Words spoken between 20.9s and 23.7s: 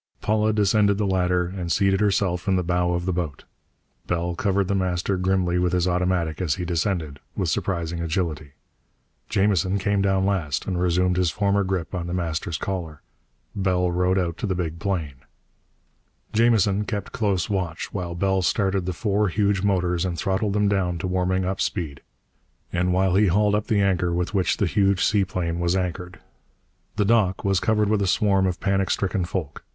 to warming up speed, and while he hauled up